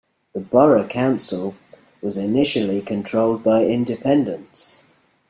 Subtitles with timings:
[0.33, 1.53] The borough council
[2.01, 4.83] was initially controlled by independents.